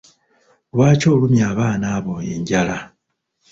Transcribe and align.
Lwaki 0.73 1.05
olumya 1.13 1.45
abaana 1.51 1.85
abo 1.97 2.13
enjala? 2.33 2.77